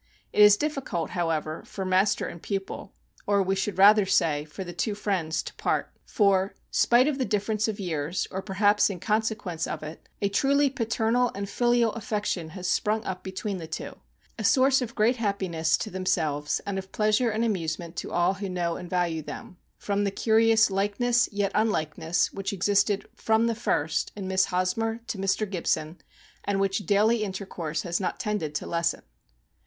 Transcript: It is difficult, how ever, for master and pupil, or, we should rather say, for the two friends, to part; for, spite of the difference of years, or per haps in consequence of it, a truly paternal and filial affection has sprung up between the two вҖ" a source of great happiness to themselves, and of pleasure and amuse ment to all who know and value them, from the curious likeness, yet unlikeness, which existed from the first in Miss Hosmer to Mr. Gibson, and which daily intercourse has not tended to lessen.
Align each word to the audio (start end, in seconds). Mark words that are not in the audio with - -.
It 0.33 0.41
is 0.41 0.57
difficult, 0.57 1.11
how 1.11 1.29
ever, 1.29 1.63
for 1.63 1.85
master 1.85 2.25
and 2.25 2.41
pupil, 2.41 2.91
or, 3.27 3.43
we 3.43 3.53
should 3.55 3.77
rather 3.77 4.07
say, 4.07 4.45
for 4.45 4.63
the 4.63 4.73
two 4.73 4.95
friends, 4.95 5.43
to 5.43 5.53
part; 5.57 5.91
for, 6.07 6.55
spite 6.71 7.07
of 7.07 7.19
the 7.19 7.23
difference 7.23 7.67
of 7.67 7.79
years, 7.79 8.27
or 8.31 8.41
per 8.41 8.53
haps 8.55 8.89
in 8.89 8.99
consequence 8.99 9.67
of 9.67 9.83
it, 9.83 10.09
a 10.19 10.27
truly 10.27 10.71
paternal 10.71 11.31
and 11.35 11.47
filial 11.47 11.93
affection 11.93 12.49
has 12.57 12.67
sprung 12.67 13.03
up 13.05 13.21
between 13.21 13.57
the 13.59 13.67
two 13.67 13.91
вҖ" 13.91 13.97
a 14.39 14.43
source 14.43 14.81
of 14.81 14.95
great 14.95 15.17
happiness 15.17 15.77
to 15.77 15.91
themselves, 15.91 16.61
and 16.65 16.79
of 16.79 16.91
pleasure 16.91 17.29
and 17.29 17.45
amuse 17.45 17.77
ment 17.77 17.95
to 17.97 18.11
all 18.11 18.33
who 18.33 18.49
know 18.49 18.77
and 18.77 18.89
value 18.89 19.21
them, 19.21 19.57
from 19.77 20.03
the 20.03 20.09
curious 20.09 20.71
likeness, 20.71 21.29
yet 21.31 21.51
unlikeness, 21.53 22.33
which 22.33 22.53
existed 22.53 23.07
from 23.13 23.45
the 23.45 23.53
first 23.53 24.11
in 24.15 24.27
Miss 24.27 24.45
Hosmer 24.45 25.01
to 25.05 25.19
Mr. 25.19 25.47
Gibson, 25.47 25.99
and 26.43 26.59
which 26.59 26.87
daily 26.87 27.23
intercourse 27.23 27.83
has 27.83 27.99
not 27.99 28.19
tended 28.19 28.55
to 28.55 28.65
lessen. 28.65 29.03